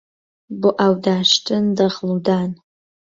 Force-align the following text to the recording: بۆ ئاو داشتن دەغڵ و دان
بۆ 0.59 0.69
ئاو 0.79 0.93
داشتن 1.05 1.63
دەغڵ 1.77 2.05
و 2.13 2.17
دان 2.25 2.51